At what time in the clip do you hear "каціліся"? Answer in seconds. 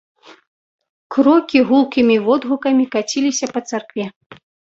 2.97-3.45